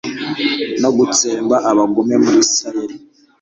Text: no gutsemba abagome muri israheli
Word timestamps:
no 0.81 0.89
gutsemba 0.97 1.55
abagome 1.69 2.15
muri 2.23 2.37
israheli 2.47 2.95